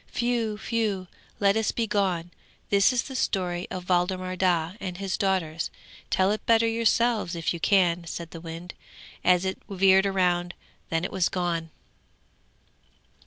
[0.15, 0.57] Whew!
[0.57, 1.07] whew!
[1.39, 2.31] Let us be gone!
[2.71, 5.69] This is the story of Waldemar Daa and his daughters.
[6.09, 8.73] Tell it better yourselves, if you can,' said the wind,
[9.23, 10.55] as it veered round.
[10.89, 11.69] Then it was gone.